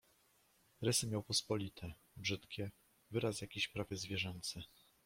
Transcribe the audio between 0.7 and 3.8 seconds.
"Rysy miał pospolite, brzydkie, wyraz jakiś